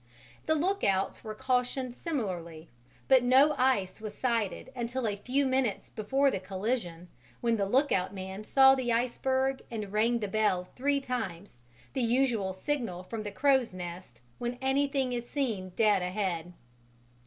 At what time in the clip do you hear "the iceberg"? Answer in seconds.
8.73-9.61